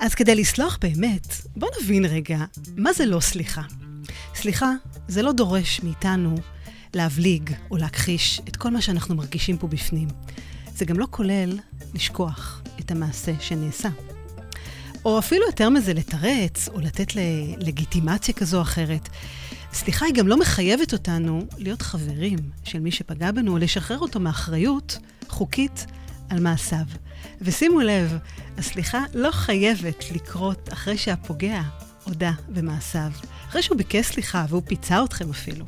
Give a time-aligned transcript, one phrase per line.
[0.00, 2.38] אז כדי לסלוח באמת, בוא נבין רגע,
[2.76, 3.62] מה זה לא סליחה?
[4.34, 4.72] סליחה,
[5.08, 6.34] זה לא דורש מאיתנו
[6.94, 10.08] להבליג או להכחיש את כל מה שאנחנו מרגישים פה בפנים.
[10.74, 11.58] זה גם לא כולל
[11.94, 13.88] לשכוח את המעשה שנעשה.
[15.04, 17.14] או אפילו יותר מזה, לתרץ או לתת
[17.58, 19.08] לגיטימציה כזו או אחרת.
[19.72, 24.20] סליחה, היא גם לא מחייבת אותנו להיות חברים של מי שפגע בנו, או לשחרר אותו
[24.20, 24.98] מאחריות
[25.28, 25.86] חוקית
[26.28, 26.86] על מעשיו.
[27.40, 28.18] ושימו לב,
[28.58, 31.62] הסליחה לא חייבת לקרות אחרי שהפוגע
[32.04, 33.10] הודה במעשיו.
[33.48, 35.64] אחרי שהוא ביקש סליחה והוא פיצה אתכם אפילו.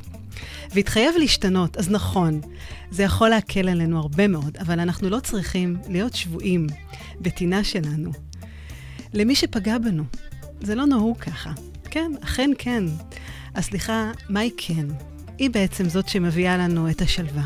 [0.71, 2.41] והתחייב להשתנות, אז נכון,
[2.91, 6.67] זה יכול להקל עלינו הרבה מאוד, אבל אנחנו לא צריכים להיות שבויים
[7.21, 8.11] בטינה שלנו.
[9.13, 10.03] למי שפגע בנו,
[10.61, 11.51] זה לא נהוג ככה.
[11.83, 12.83] כן, אכן כן.
[13.55, 14.85] הסליחה, מהי כן?
[15.37, 17.43] היא בעצם זאת שמביאה לנו את השלווה,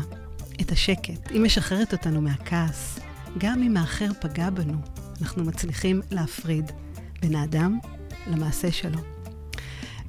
[0.60, 1.30] את השקט.
[1.30, 3.07] היא משחררת אותנו מהכעס.
[3.38, 4.78] גם אם האחר פגע בנו,
[5.22, 6.72] אנחנו מצליחים להפריד
[7.22, 7.78] בין האדם
[8.26, 8.98] למעשה שלו.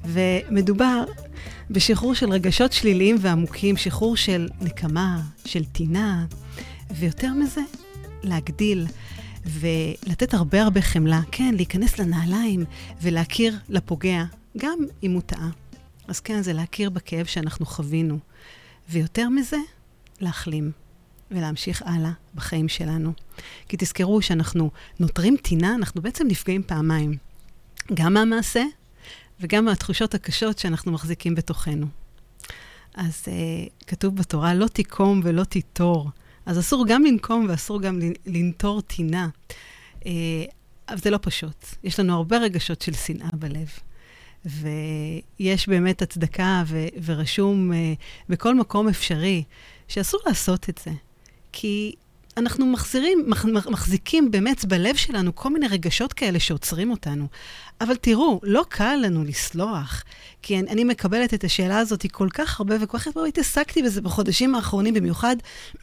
[0.04, 1.04] ומדובר
[1.70, 6.26] בשחרור של רגשות שליליים ועמוקים, שחרור של נקמה, של טינה,
[6.90, 7.60] ויותר מזה,
[8.22, 8.86] להגדיל
[9.46, 11.20] ולתת הרבה הרבה חמלה.
[11.32, 12.64] כן, להיכנס לנעליים
[13.02, 14.24] ולהכיר לפוגע,
[14.58, 15.50] גם אם הוא טעה.
[16.08, 18.18] אז כן, זה להכיר בכאב שאנחנו חווינו.
[18.90, 19.56] ויותר מזה,
[20.20, 20.70] להחלים
[21.30, 23.12] ולהמשיך הלאה בחיים שלנו.
[23.68, 27.16] כי תזכרו שאנחנו נותרים טינה, אנחנו בעצם נפגעים פעמיים.
[27.94, 28.62] גם מהמעשה
[29.40, 31.86] וגם מהתחושות הקשות שאנחנו מחזיקים בתוכנו.
[32.94, 36.10] אז uh, כתוב בתורה, לא תיקום ולא תיטור.
[36.46, 39.28] אז אסור גם לנקום ואסור גם לנטור טינה.
[40.00, 40.04] Uh,
[40.88, 41.64] אבל זה לא פשוט.
[41.84, 43.68] יש לנו הרבה רגשות של שנאה בלב.
[44.44, 47.74] ויש באמת הצדקה ו- ורשום uh,
[48.28, 49.44] בכל מקום אפשרי
[49.88, 50.90] שאסור לעשות את זה.
[51.52, 51.94] כי
[52.36, 57.26] אנחנו מחזירים, מח, מחזיקים באמת בלב שלנו כל מיני רגשות כאלה שעוצרים אותנו.
[57.80, 60.02] אבל תראו, לא קל לנו לסלוח,
[60.42, 64.00] כי אני, אני מקבלת את השאלה הזאת כל כך הרבה, וכל כך הרבה התעסקתי בזה
[64.00, 65.36] בחודשים האחרונים, במיוחד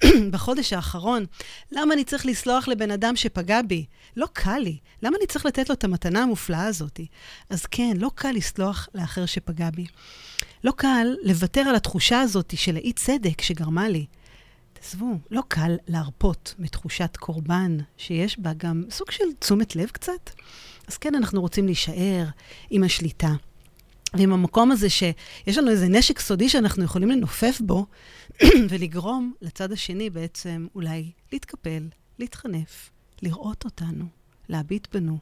[0.32, 1.26] בחודש האחרון.
[1.72, 3.86] למה אני צריך לסלוח לבן אדם שפגע בי?
[4.18, 4.78] לא קל לי.
[5.04, 7.00] למה אני צריך לתת לו את המתנה המופלאה הזאת?
[7.50, 9.86] אז כן, לא קל לסלוח לאחר שפגע בי.
[10.64, 14.06] לא קל לוותר על התחושה הזאת של האי צדק שגרמה לי.
[14.90, 20.30] תעזבו, לא קל להרפות מתחושת קורבן, שיש בה גם סוג של תשומת לב קצת.
[20.88, 22.26] אז כן, אנחנו רוצים להישאר
[22.70, 23.34] עם השליטה.
[24.14, 27.86] ועם המקום הזה שיש לנו איזה נשק סודי שאנחנו יכולים לנופף בו,
[28.70, 31.84] ולגרום לצד השני בעצם אולי להתקפל,
[32.20, 32.90] להתחנף,
[33.22, 34.06] לראות אותנו,
[34.50, 35.18] להביט בנו.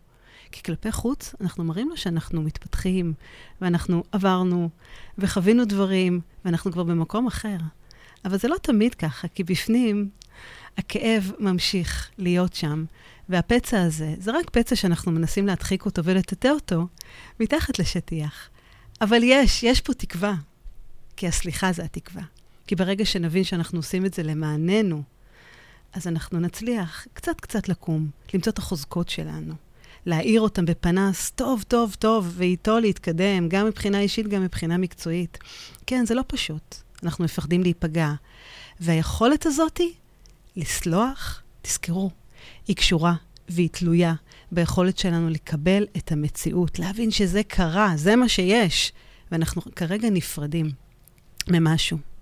[0.52, 3.14] כי כלפי חוץ אנחנו מראים לו שאנחנו מתפתחים,
[3.62, 4.70] ואנחנו עברנו,
[5.18, 7.58] וחווינו דברים, ואנחנו כבר במקום אחר.
[8.25, 10.09] אבל זה לא תמיד ככה, כי בפנים
[10.78, 12.86] הכאב ממשיך להיות שם,
[13.30, 16.88] והפצע הזה, זה רק פצע שאנחנו מנסים להדחיק אותו ולטאטא אותו
[17.40, 18.50] מתחת לשטיח.
[19.02, 20.34] אבל יש, יש פה תקווה,
[21.16, 22.24] כי הסליחה זה התקווה.
[22.68, 25.03] כי ברגע שנבין שאנחנו עושים את זה למעננו,
[25.94, 29.53] אז אנחנו נצליח קצת קצת לקום, למצוא את החוזקות שלנו,
[30.06, 35.38] להאיר אותם בפנס טוב, טוב, טוב, ואיתו להתקדם, גם מבחינה אישית, גם מבחינה מקצועית.
[35.86, 36.84] כן, זה לא פשוט.
[37.06, 38.14] אנחנו מפחדים להיפגע.
[38.80, 39.94] והיכולת הזאתי,
[40.56, 42.10] לסלוח, תזכרו,
[42.68, 43.16] היא קשורה
[43.50, 44.14] והיא תלויה
[44.52, 48.92] ביכולת שלנו לקבל את המציאות, להבין שזה קרה, זה מה שיש,
[49.32, 50.72] ואנחנו כרגע נפרדים
[51.48, 52.15] ממשהו.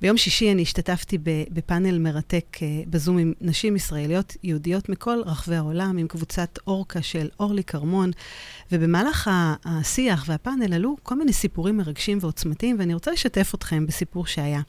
[0.00, 1.18] ביום שישי אני השתתפתי
[1.50, 2.60] בפאנל מרתק uh,
[2.90, 8.10] בזום עם נשים ישראליות יהודיות מכל רחבי העולם, עם קבוצת אורקה של אורלי כרמון,
[8.72, 9.30] ובמהלך
[9.64, 14.60] השיח והפאנל עלו כל מיני סיפורים מרגשים ועוצמתיים, ואני רוצה לשתף אתכם בסיפור שהיה.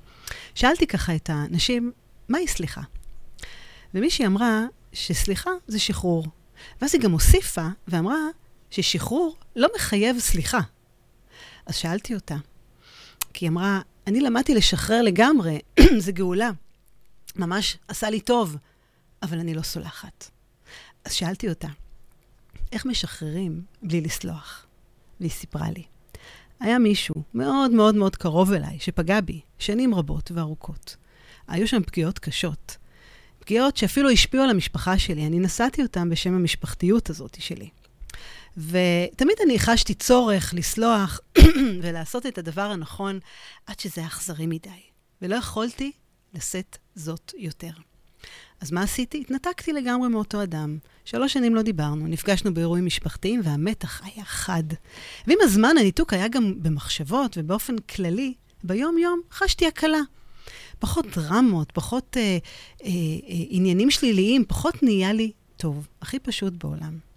[0.55, 1.91] שאלתי ככה את הנשים,
[2.29, 2.81] מהי סליחה?
[3.93, 6.25] ומישהי אמרה שסליחה זה שחרור.
[6.81, 8.19] ואז היא גם הוסיפה ואמרה
[8.71, 10.59] ששחרור לא מחייב סליחה.
[11.65, 12.35] אז שאלתי אותה,
[13.33, 15.59] כי היא אמרה, אני למדתי לשחרר לגמרי,
[16.05, 16.49] זה גאולה.
[17.35, 18.55] ממש עשה לי טוב,
[19.23, 20.29] אבל אני לא סולחת.
[21.05, 21.67] אז שאלתי אותה,
[22.71, 24.65] איך משחררים בלי לסלוח?
[25.19, 25.83] והיא סיפרה לי.
[26.59, 30.95] היה מישהו מאוד מאוד מאוד קרוב אליי, שפגע בי שנים רבות וארוכות.
[31.47, 32.77] היו שם פגיעות קשות.
[33.39, 35.27] פגיעות שאפילו השפיעו על המשפחה שלי.
[35.27, 37.69] אני נשאתי אותן בשם המשפחתיות הזאת שלי.
[38.57, 41.19] ותמיד אני חשתי צורך לסלוח
[41.83, 43.19] ולעשות את הדבר הנכון
[43.65, 44.69] עד שזה אכזרי מדי.
[45.21, 45.91] ולא יכולתי
[46.33, 47.71] לשאת זאת יותר.
[48.61, 49.21] אז מה עשיתי?
[49.21, 50.77] התנתקתי לגמרי מאותו אדם.
[51.05, 54.63] שלוש שנים לא דיברנו, נפגשנו באירועים משפחתיים והמתח היה חד.
[55.27, 60.01] ועם הזמן הניתוק היה גם במחשבות ובאופן כללי, ביום-יום חשתי הקלה.
[60.79, 62.89] פחות דרמות, פחות אה, אה, אה,
[63.49, 65.87] עניינים שליליים, פחות נהיה לי טוב.
[66.01, 67.08] הכי פשוט בעולם.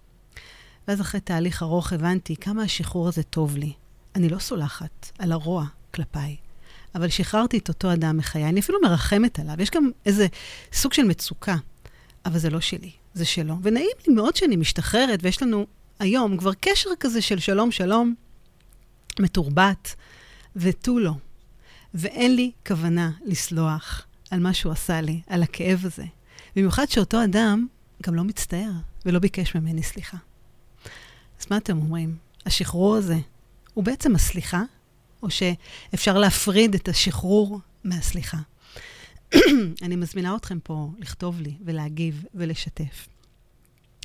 [0.88, 3.72] ואז אחרי תהליך ארוך הבנתי כמה השחרור הזה טוב לי.
[4.14, 6.36] אני לא סולחת על הרוע כלפיי,
[6.94, 8.48] אבל שחררתי את אותו אדם מחיי.
[8.48, 9.62] אני אפילו מרחמת עליו.
[9.62, 10.26] יש גם איזה
[10.72, 11.56] סוג של מצוקה,
[12.26, 13.56] אבל זה לא שלי, זה שלו.
[13.62, 15.66] ונעים לי מאוד שאני משתחררת, ויש לנו
[15.98, 18.14] היום כבר קשר כזה של שלום שלום,
[19.20, 19.94] מתורבת
[20.56, 21.12] ותו לא.
[21.94, 26.04] ואין לי כוונה לסלוח על מה שהוא עשה לי, על הכאב הזה.
[26.56, 27.66] במיוחד שאותו אדם
[28.02, 28.72] גם לא מצטער
[29.06, 30.16] ולא ביקש ממני סליחה.
[31.42, 32.16] אז מה אתם אומרים?
[32.46, 33.18] השחרור הזה
[33.74, 34.62] הוא בעצם הסליחה,
[35.22, 38.38] או שאפשר להפריד את השחרור מהסליחה?
[39.82, 43.08] אני מזמינה אתכם פה לכתוב לי ולהגיב ולשתף.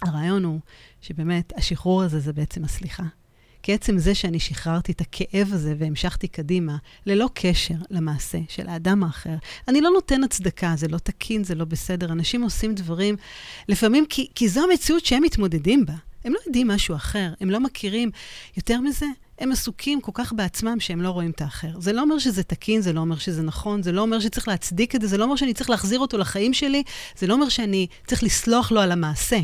[0.01, 0.59] הרעיון הוא
[1.01, 3.03] שבאמת השחרור הזה זה בעצם הסליחה.
[3.63, 9.03] כי עצם זה שאני שחררתי את הכאב הזה והמשכתי קדימה, ללא קשר למעשה של האדם
[9.03, 9.35] האחר,
[9.67, 12.11] אני לא נותן הצדקה, זה לא תקין, זה לא בסדר.
[12.11, 13.15] אנשים עושים דברים,
[13.69, 16.06] לפעמים כי, כי זו המציאות שהם מתמודדים בה.
[16.27, 18.11] הם לא יודעים משהו אחר, הם לא מכירים.
[18.57, 19.05] יותר מזה,
[19.39, 21.79] הם עסוקים כל כך בעצמם שהם לא רואים את האחר.
[21.79, 24.95] זה לא אומר שזה תקין, זה לא אומר שזה נכון, זה לא אומר שצריך להצדיק
[24.95, 26.83] את זה, זה לא אומר שאני צריך להחזיר אותו לחיים שלי,
[27.17, 29.39] זה לא אומר שאני צריך לסלוח לו על המעשה.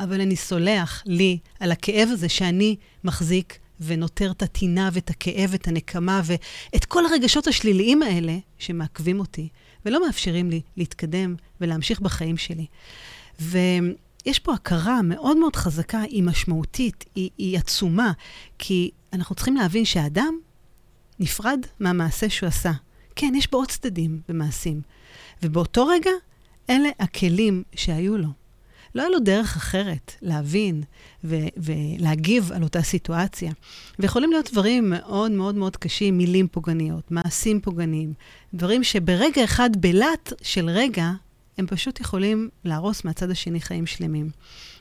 [0.00, 5.68] אבל אני סולח לי על הכאב הזה שאני מחזיק ונותר את הטינה ואת הכאב ואת
[5.68, 9.48] הנקמה ואת כל הרגשות השליליים האלה שמעכבים אותי
[9.84, 12.66] ולא מאפשרים לי להתקדם ולהמשיך בחיים שלי.
[14.28, 18.12] ויש פה הכרה מאוד מאוד חזקה, היא משמעותית, היא, היא עצומה,
[18.58, 20.38] כי אנחנו צריכים להבין שהאדם
[21.18, 22.72] נפרד מהמעשה שהוא עשה.
[23.16, 24.80] כן, יש בו עוד צדדים במעשים.
[25.42, 26.10] ובאותו רגע,
[26.70, 28.28] אלה הכלים שהיו לו.
[28.94, 30.82] לא היה לו דרך אחרת להבין
[31.24, 33.52] ו- ולהגיב על אותה סיטואציה.
[33.98, 38.12] ויכולים להיות דברים מאוד מאוד מאוד קשים, מילים פוגעניות, מעשים פוגעניים,
[38.54, 41.12] דברים שברגע אחד, בלט של רגע,
[41.58, 44.30] הם פשוט יכולים להרוס מהצד השני חיים שלמים.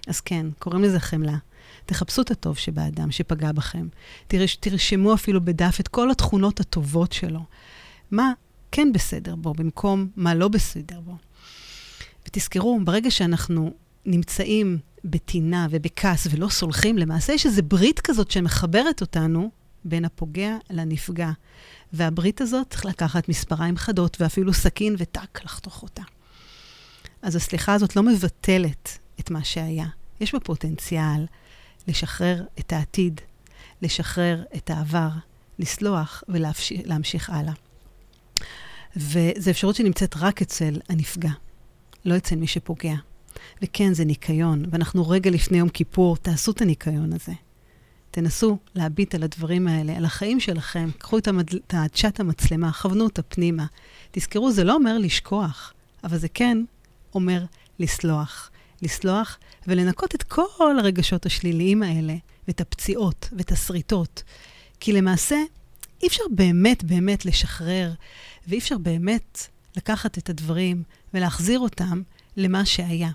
[0.08, 1.38] אז כן, קוראים לזה חמלה.
[1.86, 3.88] תחפשו את הטוב שבאדם שפגע בכם.
[4.28, 7.40] תרש, תרשמו אפילו בדף את כל התכונות הטובות שלו.
[8.12, 8.32] מה
[8.72, 11.18] כן בסדר בו, במקום מה לא בסדר בו.
[12.28, 13.74] ותזכרו, ברגע שאנחנו
[14.06, 19.52] נמצאים בטינה ובכעס ולא סולחים, למעשה יש איזו ברית כזאת שמחברת אותנו
[19.86, 21.32] בין הפוגע לנפגע.
[21.94, 26.04] והברית הזאת צריך לקחת מספריים חדות ואפילו סכין וטק לחתוך אותה.
[27.22, 29.88] אז הסליחה הזאת לא מבטלת את מה שהיה.
[30.20, 31.26] יש בה פוטנציאל
[31.88, 33.22] לשחרר את העתיד,
[33.82, 35.10] לשחרר את העבר,
[35.60, 37.54] לסלוח ולהמשיך הלאה.
[38.96, 41.32] וזו אפשרות שנמצאת רק אצל הנפגע,
[42.06, 42.96] לא אצל מי שפוגע.
[43.62, 47.34] וכן, זה ניקיון, ואנחנו רגע לפני יום כיפור, תעשו את הניקיון הזה.
[48.12, 51.50] תנסו להביט על הדברים האלה, על החיים שלכם, קחו את, המד...
[51.94, 53.66] צ'אט המצלמה, כוונו אותה פנימה.
[54.12, 55.74] תזכרו, זה לא אומר לשכוח,
[56.04, 56.58] אבל זה כן
[57.18, 57.46] אומר
[57.80, 58.52] לסלוח.
[58.82, 59.38] לסלוח
[59.68, 62.16] ולנקות את כל הרגשות השליליים האלה,
[62.48, 64.24] ואת הפציעות, ואת השריטות.
[64.80, 65.36] כי למעשה,
[66.04, 67.94] אי אפשר באמת באמת לשחרר,
[68.48, 70.84] ואי אפשר באמת לקחת את הדברים
[71.14, 72.02] ולהחזיר אותם
[72.38, 73.10] למה שהיה.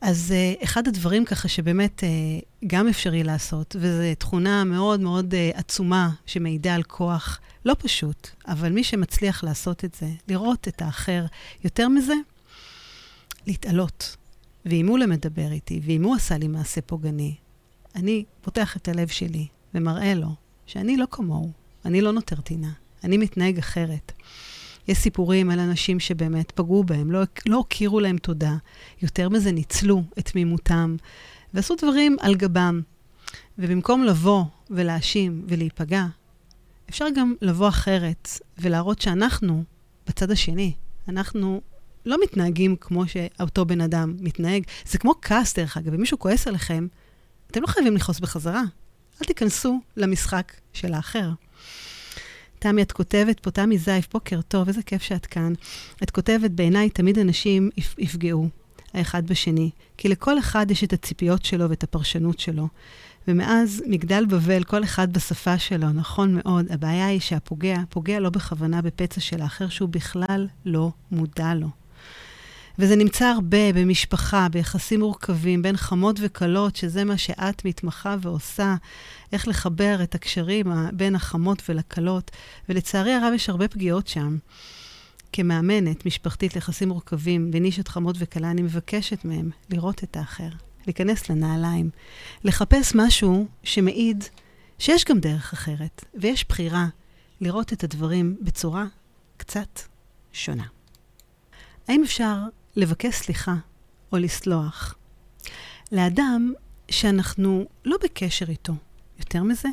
[0.00, 5.58] אז uh, אחד הדברים ככה שבאמת uh, גם אפשרי לעשות, וזו תכונה מאוד מאוד uh,
[5.58, 11.24] עצומה שמעידה על כוח לא פשוט, אבל מי שמצליח לעשות את זה, לראות את האחר,
[11.64, 12.14] יותר מזה,
[13.50, 14.16] להתעלות.
[14.64, 17.34] ואם הוא לא מדבר איתי, ואם הוא עשה לי מעשה פוגעני,
[17.94, 20.34] אני פותח את הלב שלי ומראה לו
[20.66, 21.52] שאני לא כמוהו,
[21.84, 22.72] אני לא נותר טינה,
[23.04, 24.12] אני מתנהג אחרת.
[24.88, 28.56] יש סיפורים על אנשים שבאמת פגעו בהם, לא, לא הכירו להם תודה.
[29.02, 30.96] יותר מזה, ניצלו את תמימותם
[31.54, 32.80] ועשו דברים על גבם.
[33.58, 36.06] ובמקום לבוא ולהאשים ולהיפגע,
[36.90, 39.64] אפשר גם לבוא אחרת ולהראות שאנחנו
[40.06, 40.72] בצד השני.
[41.08, 41.60] אנחנו
[42.06, 44.62] לא מתנהגים כמו שאותו בן אדם מתנהג.
[44.86, 45.94] זה כמו כעס, דרך אגב.
[45.94, 46.86] אם מישהו כועס עליכם,
[47.50, 48.62] אתם לא חייבים לכעוס בחזרה.
[49.20, 51.30] אל תיכנסו למשחק של האחר.
[52.58, 55.52] תמי, את כותבת פה, תמי זייף, בוקר טוב, איזה כיף שאת כאן.
[56.02, 58.48] את כותבת, בעיניי תמיד אנשים יפגעו
[58.94, 62.68] האחד בשני, כי לכל אחד יש את הציפיות שלו ואת הפרשנות שלו.
[63.28, 66.72] ומאז מגדל בבל, כל אחד בשפה שלו, נכון מאוד.
[66.72, 71.68] הבעיה היא שהפוגע, פוגע לא בכוונה בפצע של האחר שהוא בכלל לא מודע לו.
[72.80, 78.74] וזה נמצא הרבה במשפחה, ביחסים מורכבים בין חמות וכלות, שזה מה שאת מתמחה ועושה,
[79.32, 82.30] איך לחבר את הקשרים בין החמות ולכלות.
[82.68, 84.38] ולצערי הרב יש הרבה פגיעות שם.
[85.32, 90.48] כמאמנת משפחתית ליחסים מורכבים בנישת חמות וכלה, אני מבקשת מהם לראות את האחר,
[90.86, 91.90] להיכנס לנעליים,
[92.44, 94.24] לחפש משהו שמעיד
[94.78, 96.86] שיש גם דרך אחרת, ויש בחירה
[97.40, 98.84] לראות את הדברים בצורה
[99.36, 99.80] קצת
[100.32, 100.64] שונה.
[101.88, 102.36] האם אפשר
[102.76, 103.54] לבקש סליחה
[104.12, 104.94] או לסלוח.
[105.92, 106.52] לאדם
[106.90, 108.72] שאנחנו לא בקשר איתו.
[109.18, 109.68] יותר מזה,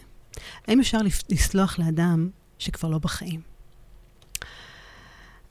[0.68, 0.98] האם אפשר
[1.30, 3.42] לסלוח לאדם שכבר לא בחיים?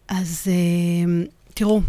[0.09, 1.81] אז אה, תראו,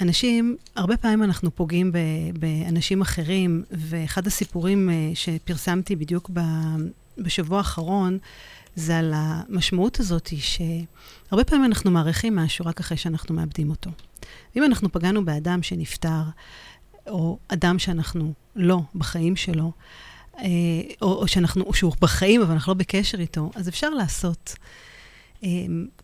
[0.00, 1.92] אנשים, הרבה פעמים אנחנו פוגעים
[2.38, 6.30] באנשים אחרים, ואחד הסיפורים אה, שפרסמתי בדיוק
[7.18, 8.18] בשבוע האחרון,
[8.76, 13.90] זה על המשמעות הזאת שהרבה פעמים אנחנו מעריכים משהו רק אחרי שאנחנו מאבדים אותו.
[14.56, 16.22] אם אנחנו פגענו באדם שנפטר,
[17.06, 19.72] או אדם שאנחנו לא בחיים שלו,
[20.38, 20.44] אה,
[21.02, 24.54] או, או, שאנחנו, או שהוא בחיים אבל אנחנו לא בקשר איתו, אז אפשר לעשות
[25.44, 25.48] אה,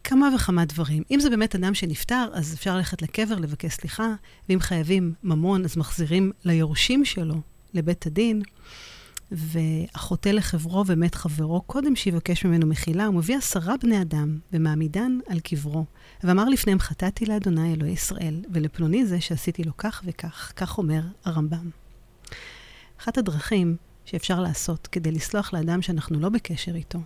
[0.04, 1.02] כמה וכמה דברים.
[1.10, 4.08] אם זה באמת אדם שנפטר, אז אפשר ללכת לקבר, לבקש סליחה,
[4.48, 7.34] ואם חייבים ממון, אז מחזירים ליורשים שלו,
[7.74, 8.42] לבית הדין.
[9.34, 15.40] והחוטא לחברו ומת חברו, קודם שיבקש ממנו מחילה, הוא מביא עשרה בני אדם ומעמידן על
[15.40, 15.84] קברו.
[16.24, 21.70] ואמר לפניהם, חטאתי לאדוני אלוהי ישראל, ולפלוני זה שעשיתי לו כך וכך, כך אומר הרמב"ם.
[23.00, 26.98] אחת הדרכים שאפשר לעשות כדי לסלוח לאדם שאנחנו לא בקשר איתו,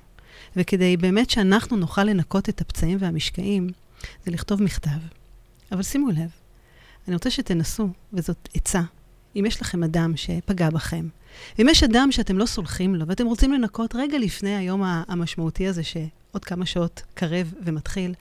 [0.57, 3.69] וכדי באמת שאנחנו נוכל לנקות את הפצעים והמשקעים,
[4.25, 4.99] זה לכתוב מכתב.
[5.73, 6.31] אבל שימו לב,
[7.09, 8.83] אני רוצה שתנסו, וזאת עצה,
[9.37, 11.09] אם יש לכם אדם שפגע בכם,
[11.61, 15.83] אם יש אדם שאתם לא סולחים לו ואתם רוצים לנקות רגע לפני היום המשמעותי הזה,
[15.85, 18.15] שעוד כמה שעות קרב ומתחיל,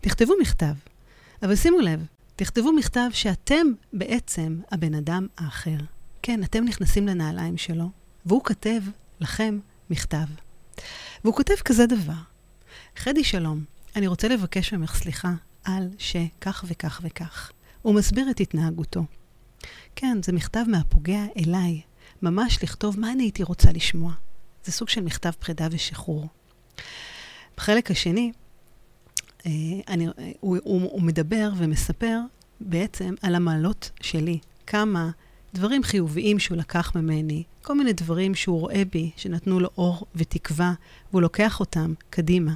[0.00, 0.74] תכתבו מכתב.
[1.42, 5.76] אבל שימו לב, תכתבו מכתב שאתם בעצם הבן אדם האחר.
[6.22, 7.90] כן, אתם נכנסים לנעליים שלו,
[8.26, 8.80] והוא כותב
[9.20, 9.58] לכם
[9.90, 10.26] מכתב.
[11.24, 12.12] והוא כותב כזה דבר:
[12.96, 13.64] חדי שלום,
[13.96, 15.32] אני רוצה לבקש ממך סליחה
[15.64, 17.52] על שכך וכך וכך.
[17.82, 19.04] הוא מסביר את התנהגותו.
[19.96, 21.80] כן, זה מכתב מהפוגע אליי,
[22.22, 24.12] ממש לכתוב מה אני הייתי רוצה לשמוע.
[24.64, 26.28] זה סוג של מכתב פרידה ושחרור.
[27.56, 28.32] בחלק השני,
[29.46, 29.50] אה,
[29.88, 30.06] אני,
[30.40, 32.18] הוא, הוא, הוא מדבר ומספר
[32.60, 35.10] בעצם על המעלות שלי, כמה
[35.54, 40.72] דברים חיוביים שהוא לקח ממני, כל מיני דברים שהוא רואה בי, שנתנו לו אור ותקווה,
[41.10, 42.52] והוא לוקח אותם קדימה.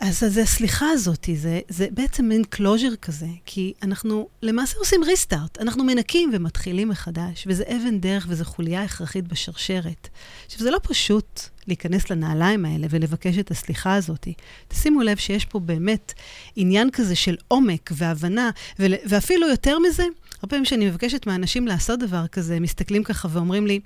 [0.00, 5.58] אז, אז הסליחה הזאת, זה, זה בעצם מין closure כזה, כי אנחנו למעשה עושים restart.
[5.60, 10.08] אנחנו מנקים ומתחילים מחדש, וזה אבן דרך וזו חוליה הכרחית בשרשרת.
[10.46, 14.28] עכשיו, זה לא פשוט להיכנס לנעליים האלה ולבקש את הסליחה הזאת.
[14.68, 16.12] תשימו לב שיש פה באמת
[16.56, 20.04] עניין כזה של עומק והבנה, ול, ואפילו יותר מזה,
[20.36, 23.80] הרבה פעמים כשאני מבקשת מאנשים לעשות דבר כזה, הם מסתכלים ככה ואומרים לי,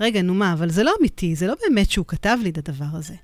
[0.00, 2.88] רגע, נו מה, אבל זה לא אמיתי, זה לא באמת שהוא כתב לי את הדבר
[2.92, 3.14] הזה.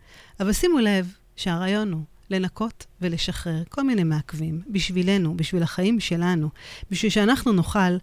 [0.40, 2.02] אבל שימו לב שהרעיון הוא
[2.32, 6.48] לנקות ולשחרר כל מיני מעכבים בשבילנו, בשביל החיים שלנו,
[6.90, 7.96] בשביל שאנחנו נוכל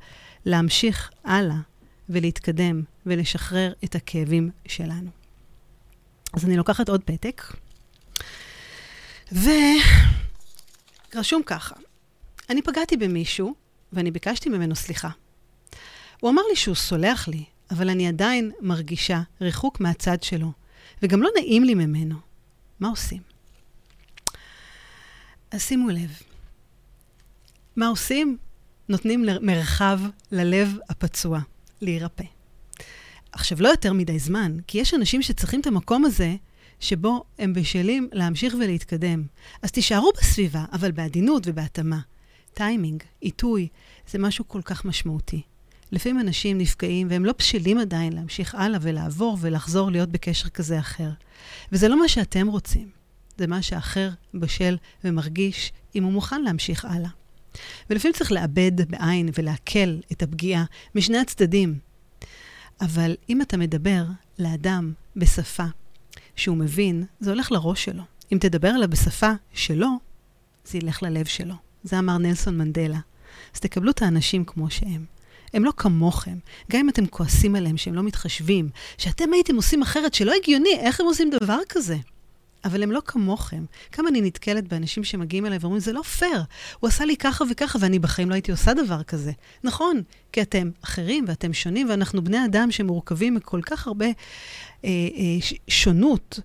[0.46, 1.58] להמשיך הלאה
[2.10, 5.10] ולהתקדם ולשחרר את הכאבים שלנו.
[6.34, 7.44] אז אני לוקחת עוד פתק,
[11.14, 11.76] ורשום ככה,
[12.50, 13.54] אני פגעתי במישהו
[13.94, 15.10] ואני ביקשתי ממנו סליחה.
[16.20, 20.52] הוא אמר לי שהוא סולח לי, אבל אני עדיין מרגישה ריחוק מהצד שלו,
[21.04, 22.16] וגם לא נעים לי ממנו.
[22.80, 23.29] מה עושים?
[25.52, 26.22] אז שימו לב,
[27.76, 28.38] מה עושים?
[28.90, 30.00] נותנים מרחב
[30.32, 31.40] ללב הפצוע
[31.82, 32.24] להירפא.
[33.32, 36.36] עכשיו, לא יותר מדי זמן, כי יש אנשים שצריכים את המקום הזה
[36.80, 39.24] שבו הם בשלים להמשיך ולהתקדם.
[39.62, 42.00] אז תישארו בסביבה, אבל בעדינות ובהתאמה.
[42.54, 43.68] טיימינג, עיתוי,
[44.12, 45.42] זה משהו כל כך משמעותי.
[45.92, 51.10] לפעמים אנשים נפגעים והם לא בשלים עדיין להמשיך הלאה ולעבור ולחזור להיות בקשר כזה אחר.
[51.72, 52.99] וזה לא מה שאתם רוצים.
[53.40, 57.10] זה מה שאחר בשל ומרגיש, אם הוא מוכן להמשיך הלאה.
[57.90, 60.64] ולפעמים צריך לאבד בעין ולעכל את הפגיעה
[60.96, 61.80] משני הצדדים.
[62.82, 64.04] אבל אם אתה מדבר
[64.40, 65.66] לאדם בשפה
[66.36, 68.04] שהוא מבין, זה הולך לראש שלו.
[68.32, 69.90] אם תדבר אליו בשפה שלו,
[70.66, 71.56] זה ילך ללב שלו.
[71.84, 73.00] זה אמר נלסון מנדלה.
[73.54, 75.06] אז תקבלו את האנשים כמו שהם.
[75.54, 76.38] הם לא כמוכם.
[76.72, 81.00] גם אם אתם כועסים עליהם שהם לא מתחשבים, שאתם הייתם עושים אחרת, שלא הגיוני, איך
[81.00, 81.98] הם עושים דבר כזה?
[82.66, 83.66] אבל הם לא כמוכם.
[83.92, 86.44] כמה אני נתקלת באנשים שמגיעים אליי ואומרים, זה לא פייר,
[86.80, 89.32] הוא עשה לי ככה וככה, ואני בחיים לא הייתי עושה דבר כזה.
[89.64, 90.02] נכון,
[90.32, 94.12] כי אתם אחרים ואתם שונים, ואנחנו בני אדם שמורכבים מכל כך הרבה אה,
[94.86, 95.38] אה,
[95.68, 96.40] שונות.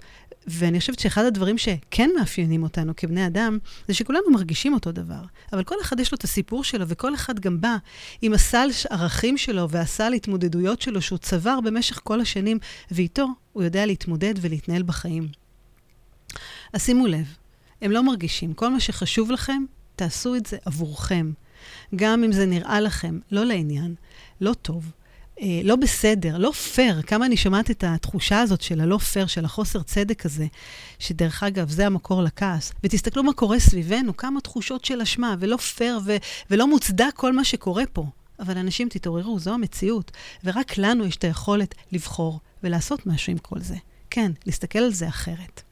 [0.47, 5.23] ואני חושבת שאחד הדברים שכן מאפיינים אותנו כבני אדם, זה שכולנו מרגישים אותו דבר.
[5.53, 7.77] אבל כל אחד יש לו את הסיפור שלו, וכל אחד גם בא
[8.23, 12.59] עם הסל ערכים שלו והסל התמודדויות שלו שהוא צבר במשך כל השנים,
[12.91, 15.44] ואיתו הוא יודע להתמודד ולהתנהל בחיים.
[16.75, 17.37] אז שימו לב,
[17.83, 18.55] הם לא מרגישים.
[18.55, 19.65] כל מה שחשוב לכם,
[19.97, 21.33] תעשו את זה עבורכם.
[21.97, 23.95] גם אם זה נראה לכם לא לעניין,
[24.41, 24.93] לא טוב,
[25.41, 27.03] אה, לא בסדר, לא פייר.
[27.03, 30.47] כמה אני שומעת את התחושה הזאת של הלא פייר, של החוסר צדק הזה,
[30.99, 32.73] שדרך אגב, זה המקור לכעס.
[32.85, 36.17] ותסתכלו מה קורה סביבנו, כמה תחושות של אשמה, ולא פייר ו-
[36.51, 38.07] ולא מוצדק כל מה שקורה פה.
[38.39, 40.11] אבל אנשים תתעוררו, זו המציאות,
[40.45, 43.77] ורק לנו יש את היכולת לבחור ולעשות משהו עם כל זה.
[44.11, 45.63] כן, להסתכל על זה אחרת.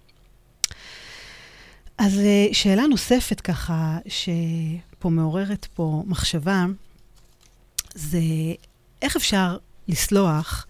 [2.05, 6.65] אז אה, שאלה נוספת ככה, שפה מעוררת פה מחשבה,
[7.95, 8.19] זה
[9.03, 10.67] איך אפשר לסלוח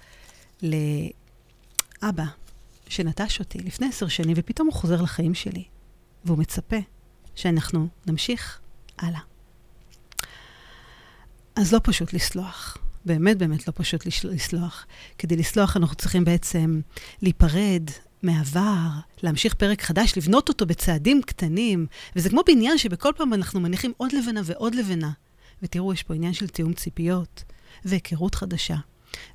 [0.63, 2.25] לאבא
[2.89, 5.65] שנטש אותי לפני עשר שנים, ופתאום הוא חוזר לחיים שלי,
[6.25, 6.77] והוא מצפה
[7.35, 8.61] שאנחנו נמשיך
[8.99, 9.21] הלאה.
[11.57, 12.77] אז לא פשוט לסלוח.
[13.05, 14.87] באמת באמת לא פשוט לסלוח.
[15.19, 16.81] כדי לסלוח אנחנו צריכים בעצם
[17.23, 17.91] להיפרד
[18.23, 18.89] מעבר,
[19.23, 21.87] להמשיך פרק חדש, לבנות אותו בצעדים קטנים.
[22.17, 25.11] וזה כמו בניין שבכל פעם אנחנו מניחים עוד לבנה ועוד לבנה.
[25.63, 27.45] ותראו, יש פה עניין של תיאום ציפיות,
[27.85, 28.77] והיכרות חדשה,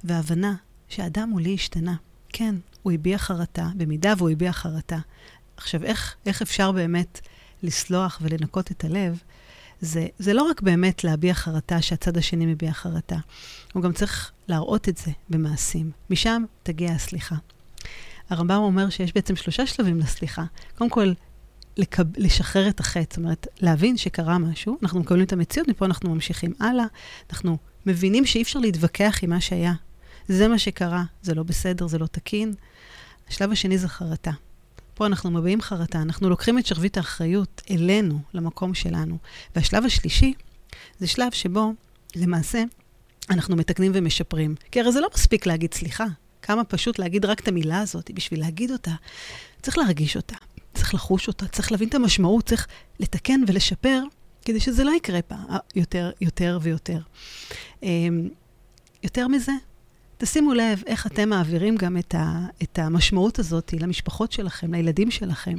[0.03, 0.55] והבנה
[0.89, 1.95] שהאדם מולי השתנה.
[2.29, 4.99] כן, הוא הביע חרטה, במידה והוא הביע חרטה.
[5.57, 7.21] עכשיו, איך, איך אפשר באמת
[7.63, 9.19] לסלוח ולנקות את הלב?
[9.81, 13.17] זה, זה לא רק באמת להביע חרטה שהצד השני מביע חרטה,
[13.73, 15.91] הוא גם צריך להראות את זה במעשים.
[16.09, 17.35] משם תגיע הסליחה.
[18.29, 20.43] הרמב"ם אומר שיש בעצם שלושה שלבים לסליחה.
[20.77, 21.13] קודם כל,
[21.77, 22.03] לקב...
[22.17, 26.53] לשחרר את החטא, זאת אומרת, להבין שקרה משהו, אנחנו מקבלים את המציאות, מפה אנחנו ממשיכים
[26.59, 26.85] הלאה,
[27.31, 29.73] אנחנו מבינים שאי אפשר להתווכח עם מה שהיה.
[30.27, 32.53] זה מה שקרה, זה לא בסדר, זה לא תקין.
[33.29, 34.31] השלב השני זה חרטה.
[34.93, 39.17] פה אנחנו מביעים חרטה, אנחנו לוקחים את שרביט האחריות אלינו, למקום שלנו.
[39.55, 40.33] והשלב השלישי,
[40.99, 41.73] זה שלב שבו,
[42.15, 42.63] למעשה,
[43.29, 44.55] אנחנו מתקנים ומשפרים.
[44.71, 46.05] כי הרי זה לא מספיק להגיד סליחה.
[46.41, 48.91] כמה פשוט להגיד רק את המילה הזאת, בשביל להגיד אותה,
[49.61, 50.35] צריך להרגיש אותה,
[50.73, 52.67] צריך לחוש אותה, צריך להבין את המשמעות, צריך
[52.99, 54.01] לתקן ולשפר,
[54.45, 56.99] כדי שזה לא יקרה פעם יותר, יותר ויותר.
[57.83, 58.29] אמ,
[59.03, 59.51] יותר מזה,
[60.19, 65.55] תשימו לב איך אתם מעבירים גם את, ה, את המשמעות הזאת למשפחות שלכם, לילדים שלכם.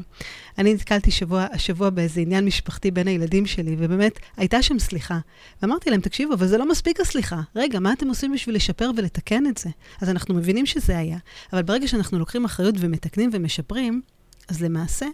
[0.59, 5.19] אני נתקלתי שבוע, השבוע באיזה עניין משפחתי בין הילדים שלי, ובאמת הייתה שם סליחה.
[5.63, 7.41] ואמרתי להם, תקשיבו, אבל זה לא מספיק הסליחה.
[7.57, 9.71] רגע, מה אתם עושים בשביל לשפר ולתקן את זה?
[10.01, 11.19] אז אנחנו מבינים שזה היה.
[11.53, 14.03] אבל ברגע שאנחנו לוקחים אחריות ומתקנים ומשפרים,
[14.49, 15.07] אז למעשה,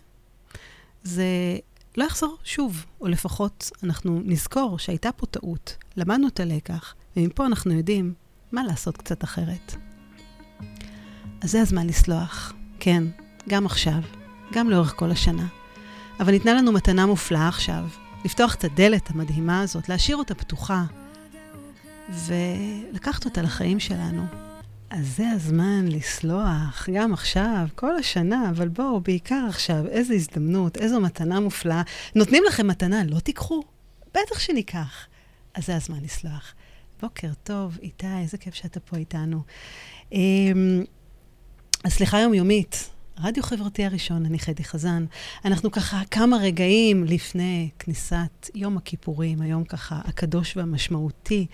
[1.02, 1.58] זה
[1.96, 7.72] לא יחזור שוב, או לפחות אנחנו נזכור שהייתה פה טעות, למדנו את הלקח, ומפה אנחנו
[7.72, 8.14] יודעים
[8.54, 9.74] מה לעשות קצת אחרת.
[11.40, 13.04] אז זה הזמן לסלוח, כן,
[13.48, 13.98] גם עכשיו,
[14.52, 15.46] גם לאורך כל השנה.
[16.20, 17.84] אבל ניתנה לנו מתנה מופלאה עכשיו,
[18.24, 20.84] לפתוח את הדלת המדהימה הזאת, להשאיר אותה פתוחה,
[22.08, 24.26] ולקחת אותה לחיים שלנו.
[24.90, 31.00] אז זה הזמן לסלוח, גם עכשיו, כל השנה, אבל בואו, בעיקר עכשיו, איזו הזדמנות, איזו
[31.00, 31.82] מתנה מופלאה.
[32.14, 33.62] נותנים לכם מתנה, לא תיקחו?
[34.08, 35.06] בטח שניקח.
[35.54, 36.54] אז זה הזמן לסלוח.
[37.04, 39.42] בוקר טוב, איתי, איזה כיף שאתה פה איתנו.
[40.12, 40.84] אמ,
[41.84, 45.04] הסליחה יומיומית, רדיו חברתי הראשון, אני חדי חזן.
[45.44, 51.46] אנחנו ככה כמה רגעים לפני כניסת יום הכיפורים, היום ככה הקדוש והמשמעותי,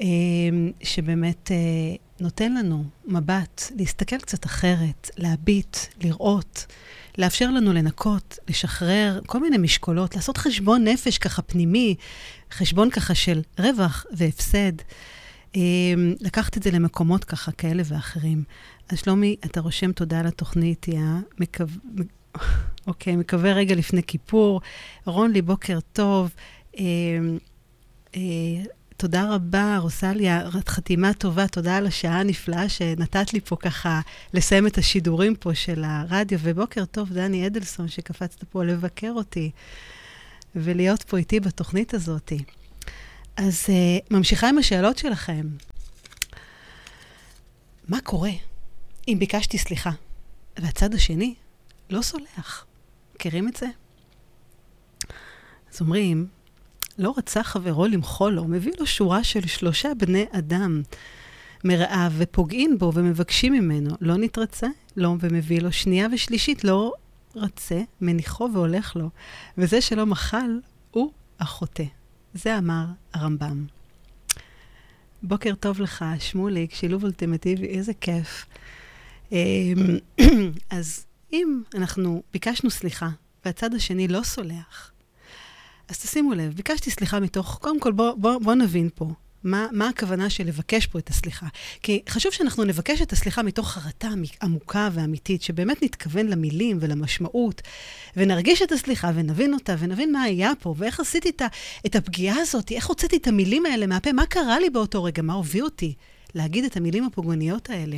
[0.00, 6.66] אמ, שבאמת אה, נותן לנו מבט, להסתכל קצת אחרת, להביט, לראות,
[7.18, 11.94] לאפשר לנו לנקות, לשחרר כל מיני משקולות, לעשות חשבון נפש ככה פנימי,
[12.52, 14.72] חשבון ככה של רווח והפסד.
[15.54, 18.44] אמ, לקחת את זה למקומות ככה כאלה ואחרים.
[18.88, 21.00] אז שלומי, אתה רושם תודה על התוכנית, יא.
[21.40, 21.64] מקו...
[22.86, 24.60] אוקיי, מקווה רגע לפני כיפור.
[25.04, 26.30] רוני, בוקר טוב.
[26.78, 27.38] אמ,
[28.16, 28.20] אה,
[29.02, 34.00] תודה רבה, רוסליה, חתימה טובה, תודה על השעה הנפלאה שנתת לי פה ככה
[34.34, 39.50] לסיים את השידורים פה של הרדיו, ובוקר טוב, דני אדלסון, שקפצת פה לבקר אותי
[40.56, 42.32] ולהיות פה איתי בתוכנית הזאת.
[43.36, 45.46] אז uh, ממשיכה עם השאלות שלכם.
[47.88, 48.30] מה קורה
[49.08, 49.90] אם ביקשתי סליחה
[50.58, 51.34] והצד השני
[51.90, 52.66] לא סולח?
[53.14, 53.66] מכירים את זה?
[55.72, 56.26] אז אומרים,
[57.02, 60.82] לא רצה חברו למחול לו, מביא לו שורה של שלושה בני אדם
[61.64, 66.92] מרעיו, ופוגעים בו ומבקשים ממנו, לא נתרצה, לא, ומביא לו שנייה ושלישית, לא
[67.36, 69.10] רצה, מניחו והולך לו,
[69.58, 70.60] וזה שלא מחל,
[70.90, 71.84] הוא החוטא.
[72.34, 72.84] זה אמר
[73.14, 73.66] הרמב"ם.
[75.22, 78.46] בוקר טוב לך, שמוליק, שילוב אולטימטיבי, איזה כיף.
[79.32, 79.98] אמ,
[80.70, 83.08] אז אם אנחנו ביקשנו סליחה,
[83.44, 84.91] והצד השני לא סולח,
[85.88, 89.06] אז תשימו לב, ביקשתי סליחה מתוך, קודם כל בואו בוא, בוא נבין פה.
[89.44, 91.46] מה, מה הכוונה של לבקש פה את הסליחה?
[91.82, 94.08] כי חשוב שאנחנו נבקש את הסליחה מתוך חרטה
[94.42, 97.62] עמוקה ואמיתית, שבאמת נתכוון למילים ולמשמעות,
[98.16, 101.42] ונרגיש את הסליחה ונבין אותה, ונבין מה היה פה, ואיך עשיתי את,
[101.86, 105.32] את הפגיעה הזאת, איך הוצאתי את המילים האלה מהפה, מה קרה לי באותו רגע, מה
[105.32, 105.94] הוביל אותי
[106.34, 107.96] להגיד את המילים הפוגעניות האלה.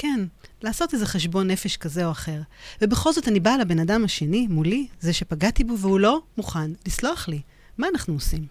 [0.00, 0.20] כן,
[0.62, 2.40] לעשות איזה חשבון נפש כזה או אחר.
[2.82, 7.28] ובכל זאת אני באה לבן אדם השני, מולי, זה שפגעתי בו, והוא לא מוכן לסלוח
[7.28, 7.40] לי.
[7.78, 8.46] מה אנחנו עושים?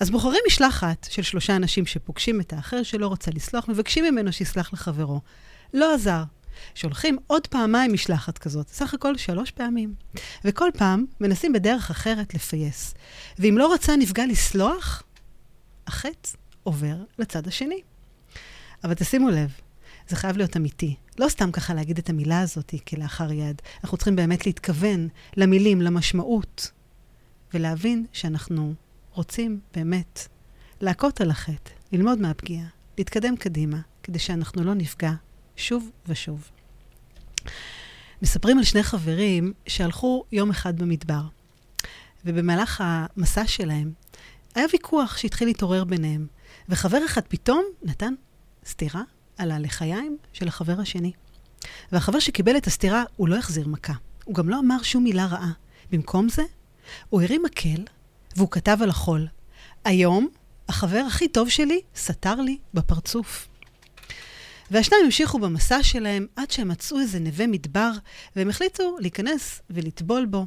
[0.00, 4.72] אז בוחרים משלחת של שלושה אנשים שפוגשים את האחר שלא רוצה לסלוח, מבקשים ממנו שיסלח
[4.72, 5.20] לחברו.
[5.74, 6.22] לא עזר.
[6.74, 9.94] שולחים עוד פעמיים משלחת כזאת, סך הכל שלוש פעמים.
[10.44, 12.94] וכל פעם מנסים בדרך אחרת לפייס.
[13.38, 15.02] ואם לא רצה נפגע לסלוח,
[15.86, 17.80] החץ עובר לצד השני.
[18.84, 19.50] אבל תשימו לב,
[20.08, 20.96] זה חייב להיות אמיתי.
[21.18, 23.62] לא סתם ככה להגיד את המילה הזאת כלאחר יד.
[23.84, 26.70] אנחנו צריכים באמת להתכוון למילים, למשמעות,
[27.54, 28.74] ולהבין שאנחנו
[29.12, 30.28] רוצים באמת
[30.80, 32.66] להכות על החטא, ללמוד מהפגיעה,
[32.98, 35.12] להתקדם קדימה, כדי שאנחנו לא נפגע
[35.56, 36.50] שוב ושוב.
[38.22, 41.22] מספרים על שני חברים שהלכו יום אחד במדבר,
[42.24, 43.92] ובמהלך המסע שלהם
[44.54, 46.26] היה ויכוח שהתחיל להתעורר ביניהם,
[46.68, 48.14] וחבר אחד פתאום נתן
[48.64, 49.02] סטירה
[49.36, 51.12] על הלחיים של החבר השני.
[51.92, 53.92] והחבר שקיבל את הסטירה, הוא לא החזיר מכה.
[54.24, 55.52] הוא גם לא אמר שום מילה רעה.
[55.92, 56.42] במקום זה,
[57.10, 57.84] הוא הרים מקל
[58.36, 59.26] והוא כתב על החול,
[59.84, 60.28] היום
[60.68, 63.48] החבר הכי טוב שלי סתר לי בפרצוף.
[64.70, 67.90] והשניים המשיכו במסע שלהם עד שהם מצאו איזה נווה מדבר,
[68.36, 70.46] והם החליטו להיכנס ולטבול בו.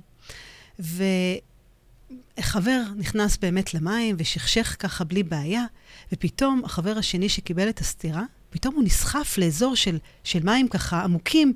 [2.39, 5.65] וחבר נכנס באמת למים ושכשך ככה בלי בעיה,
[6.11, 11.53] ופתאום החבר השני שקיבל את הסטירה, פתאום הוא נסחף לאזור של, של מים ככה עמוקים,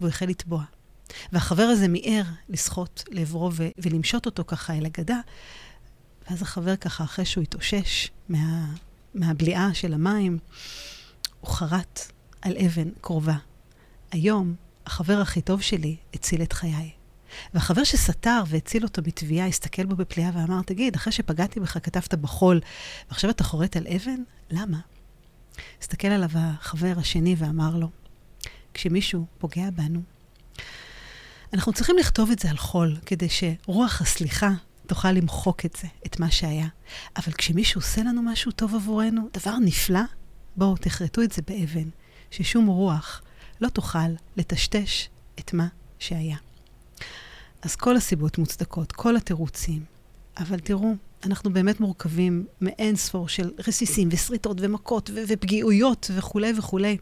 [0.00, 0.64] והוא החל לטבוע.
[1.32, 5.20] והחבר הזה מיהר לשחות לעברו ו- ולמשות אותו ככה אל הגדה,
[6.30, 8.66] ואז החבר ככה, אחרי שהוא התאושש מה,
[9.14, 10.38] מהבליעה של המים,
[11.40, 13.36] הוא חרט על אבן קרובה.
[14.10, 14.54] היום,
[14.86, 16.90] החבר הכי טוב שלי הציל את חיי.
[17.54, 22.60] והחבר שסתר והציל אותו מתביעה, הסתכל בו בפליאה ואמר, תגיד, אחרי שפגעתי בך כתבת בחול,
[23.08, 24.22] ועכשיו אתה חורט על אבן?
[24.50, 24.78] למה?
[25.80, 27.90] הסתכל עליו החבר השני ואמר לו,
[28.74, 30.00] כשמישהו פוגע בנו,
[31.52, 34.50] אנחנו צריכים לכתוב את זה על חול, כדי שרוח הסליחה
[34.86, 36.66] תוכל למחוק את זה, את מה שהיה.
[37.16, 40.00] אבל כשמישהו עושה לנו משהו טוב עבורנו, דבר נפלא,
[40.56, 41.88] בואו תכרתו את זה באבן,
[42.30, 43.22] ששום רוח
[43.60, 45.66] לא תוכל לטשטש את מה
[45.98, 46.36] שהיה.
[47.62, 49.84] אז כל הסיבות מוצדקות, כל התירוצים.
[50.36, 56.96] אבל תראו, אנחנו באמת מורכבים מאין ספור של רסיסים ושריטות ומכות ו- ופגיעויות וכולי וכולי.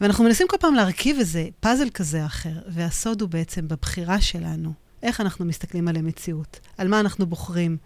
[0.00, 4.72] ואנחנו מנסים כל פעם להרכיב איזה פאזל כזה או אחר, והסוד הוא בעצם בבחירה שלנו,
[5.02, 7.76] איך אנחנו מסתכלים על המציאות, על מה אנחנו בוחרים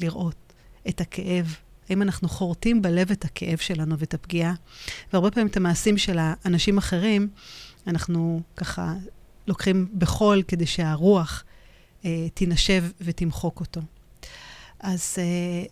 [0.00, 0.52] לראות
[0.88, 1.54] את הכאב,
[1.88, 4.54] האם אנחנו חורטים בלב את הכאב שלנו ואת הפגיעה,
[5.12, 7.28] והרבה פעמים את המעשים של האנשים אחרים,
[7.86, 8.94] אנחנו ככה
[9.46, 11.44] לוקחים בחול כדי שהרוח
[12.04, 13.80] אה, תנשב ותמחוק אותו.
[14.80, 15.64] אז, אה,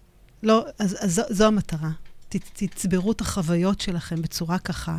[0.42, 1.90] לא, אז, אז זו, זו המטרה.
[2.28, 4.96] ת, תצברו את החוויות שלכם בצורה ככה,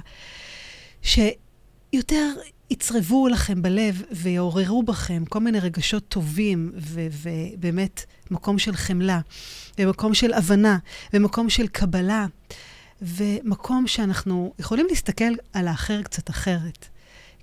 [1.01, 2.33] שיותר
[2.69, 9.19] יצרבו לכם בלב ויעוררו בכם כל מיני רגשות טובים, ו- ובאמת מקום של חמלה,
[9.79, 10.77] ומקום של הבנה,
[11.13, 12.25] ומקום של קבלה,
[13.01, 16.87] ומקום שאנחנו יכולים להסתכל על האחר קצת אחרת.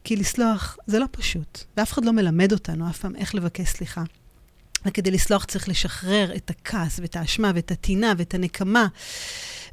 [0.05, 4.03] כי לסלוח זה לא פשוט, ואף אחד לא מלמד אותנו אף פעם איך לבקש סליחה.
[4.87, 8.87] וכדי לסלוח צריך לשחרר את הכעס ואת האשמה ואת הטינה ואת הנקמה.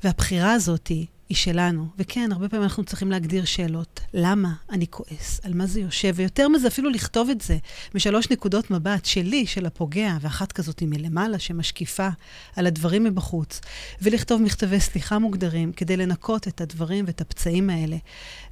[0.03, 1.87] והבחירה הזאת היא שלנו.
[1.97, 3.99] וכן, הרבה פעמים אנחנו צריכים להגדיר שאלות.
[4.13, 5.39] למה אני כועס?
[5.43, 6.13] על מה זה יושב?
[6.15, 7.57] ויותר מזה, אפילו לכתוב את זה
[7.95, 12.07] משלוש נקודות מבט שלי, של הפוגע, ואחת כזאת מלמעלה שמשקיפה
[12.55, 13.61] על הדברים מבחוץ,
[14.01, 17.97] ולכתוב מכתבי סליחה מוגדרים כדי לנקות את הדברים ואת הפצעים האלה.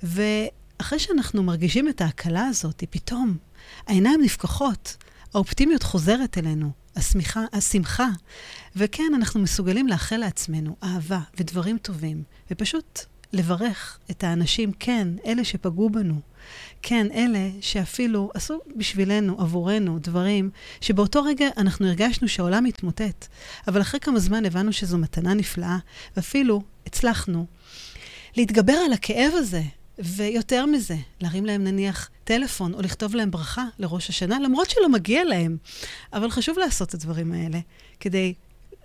[0.03, 3.37] ואחרי שאנחנו מרגישים את ההקלה הזאת, פתאום
[3.87, 4.97] העיניים נפקחות.
[5.33, 8.07] האופטימיות חוזרת אלינו, השמחה, השמחה.
[8.75, 12.99] וכן, אנחנו מסוגלים לאחל לעצמנו אהבה ודברים טובים, ופשוט
[13.33, 16.19] לברך את האנשים, כן, אלה שפגעו בנו.
[16.81, 20.49] כן, אלה שאפילו עשו בשבילנו, עבורנו, דברים
[20.81, 23.27] שבאותו רגע אנחנו הרגשנו שהעולם מתמוטט,
[23.67, 25.77] אבל אחרי כמה זמן הבנו שזו מתנה נפלאה,
[26.15, 27.45] ואפילו הצלחנו
[28.37, 29.61] להתגבר על הכאב הזה
[29.99, 35.23] ויותר מזה, להרים להם נניח טלפון או לכתוב להם ברכה לראש השנה, למרות שלא מגיע
[35.23, 35.57] להם.
[36.13, 37.59] אבל חשוב לעשות את הדברים האלה,
[37.99, 38.33] כדי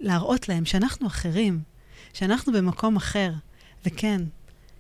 [0.01, 1.61] להראות להם שאנחנו אחרים,
[2.13, 3.33] שאנחנו במקום אחר,
[3.87, 4.23] וכן,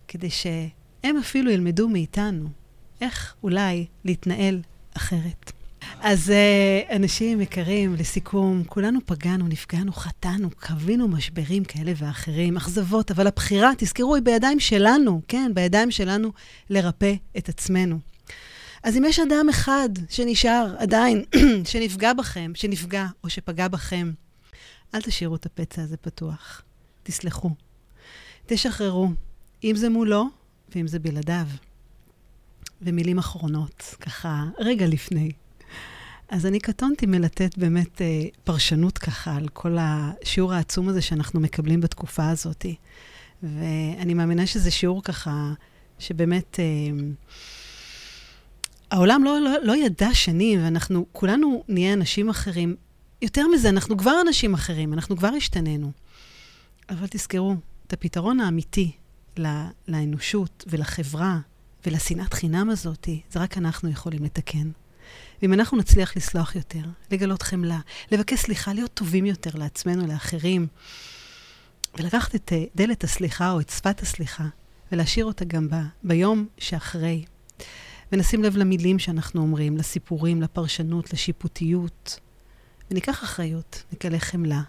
[0.08, 2.48] כדי שהם אפילו ילמדו מאיתנו
[3.00, 4.62] איך אולי להתנהל
[4.96, 5.52] אחרת.
[6.06, 13.26] אז uh, אנשים יקרים, לסיכום, כולנו פגענו, נפגענו, חטאנו, קווינו משברים כאלה ואחרים, אכזבות, אבל
[13.26, 16.32] הבחירה, תזכרו, היא בידיים שלנו, כן, בידיים שלנו
[16.70, 17.98] לרפא את עצמנו.
[18.82, 21.24] אז אם יש אדם אחד שנשאר עדיין,
[21.70, 24.12] שנפגע בכם, שנפגע או שפגע בכם,
[24.94, 26.62] אל תשאירו את הפצע הזה פתוח.
[27.02, 27.50] תסלחו.
[28.46, 29.08] תשחררו,
[29.64, 30.24] אם זה מולו
[30.74, 31.46] ואם זה בלעדיו.
[32.82, 35.30] ומילים אחרונות, ככה, רגע לפני.
[36.34, 41.80] אז אני קטונתי מלתת באמת אה, פרשנות ככה על כל השיעור העצום הזה שאנחנו מקבלים
[41.80, 42.66] בתקופה הזאת.
[43.42, 45.52] ואני מאמינה שזה שיעור ככה,
[45.98, 46.60] שבאמת...
[46.60, 46.64] אה,
[48.90, 52.76] העולם לא, לא, לא ידע שנים, ואנחנו כולנו נהיה אנשים אחרים.
[53.22, 55.92] יותר מזה, אנחנו כבר אנשים אחרים, אנחנו כבר השתננו.
[56.90, 57.54] אבל תזכרו,
[57.86, 58.92] את הפתרון האמיתי
[59.88, 61.38] לאנושות ולחברה
[61.86, 64.70] ולשנאת חינם הזאת, זה רק אנחנו יכולים לתקן.
[65.42, 67.78] ואם אנחנו נצליח לסלוח יותר, לגלות חמלה,
[68.12, 70.66] לבקש סליחה, להיות טובים יותר לעצמנו, לאחרים,
[71.98, 74.44] ולקחת את אה, דלת הסליחה או את שפת הסליחה,
[74.92, 77.24] ולהשאיר אותה גם ב, ביום שאחרי.
[78.12, 82.20] ונשים לב למילים שאנחנו אומרים, לסיפורים, לפרשנות, לשיפוטיות,
[82.90, 84.62] וניקח אחריות, נגלה חמלה.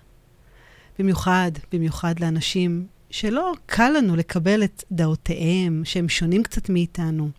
[0.99, 7.29] במיוחד, במיוחד לאנשים שלא קל לנו לקבל את דעותיהם, שהם שונים קצת מאיתנו.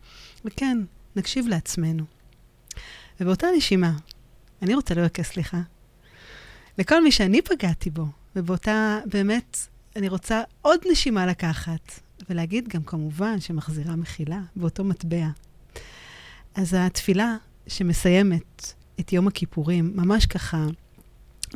[0.44, 0.78] וכן,
[1.16, 2.04] נקשיב לעצמנו.
[3.20, 3.92] ובאותה נשימה,
[4.62, 5.60] אני רוצה לבקש סליחה
[6.78, 9.58] לכל מי שאני פגעתי בו, ובאותה, באמת,
[9.96, 12.00] אני רוצה עוד נשימה לקחת,
[12.30, 15.28] ולהגיד גם כמובן שמחזירה מחילה באותו מטבע.
[16.54, 20.66] אז התפילה שמסיימת את יום הכיפורים, ממש ככה,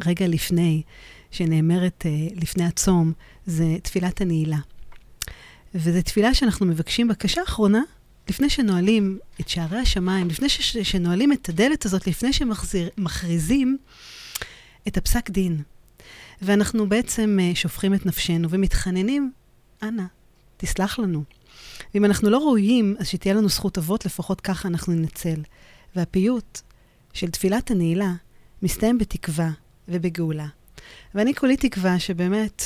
[0.06, 0.82] רגע לפני,
[1.30, 3.12] שנאמרת uh, לפני הצום,
[3.46, 4.58] זה תפילת הנעילה.
[5.74, 7.82] וזו תפילה שאנחנו מבקשים בקשה אחרונה,
[8.28, 13.78] לפני שנועלים את שערי השמיים, לפני ש- שנועלים את הדלת הזאת, לפני שמכריזים
[14.88, 15.62] את הפסק דין.
[16.42, 19.32] ואנחנו בעצם uh, שופכים את נפשנו ומתחננים,
[19.82, 20.02] אנא,
[20.56, 21.24] תסלח לנו.
[21.94, 25.42] ואם אנחנו לא ראויים, אז שתהיה לנו זכות אבות, לפחות ככה אנחנו ננצל.
[25.96, 26.60] והפיוט
[27.12, 28.12] של תפילת הנעילה
[28.62, 29.50] מסתיים בתקווה
[29.88, 30.46] ובגאולה.
[31.14, 32.62] ואני כולי תקווה שבאמת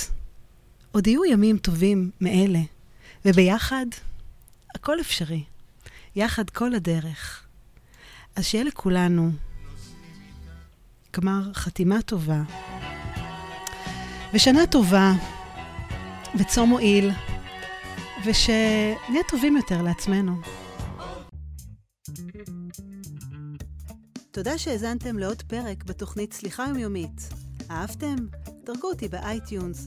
[0.92, 2.60] עוד יהיו ימים טובים מאלה,
[3.24, 3.86] וביחד
[4.74, 5.44] הכל אפשרי.
[6.16, 7.46] יחד כל הדרך.
[8.36, 9.30] אז שיהיה לכולנו
[11.16, 12.42] גמר חתימה טובה,
[14.34, 15.12] ושנה טובה,
[16.38, 17.10] וצום מועיל,
[18.26, 20.40] ושנהיה טובים יותר לעצמנו.
[24.30, 27.28] תודה שהאזנתם לעוד פרק בתוכנית סליחה יומיומית.
[27.70, 28.16] אהבתם?
[28.64, 29.86] דרגו אותי ב iTunes,